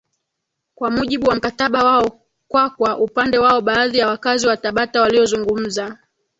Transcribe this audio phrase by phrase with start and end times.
[0.75, 5.97] kwa mujibu wa mkataba wao KwaKwa upande wao baadhi ya wakazi wa tabata waliozungumza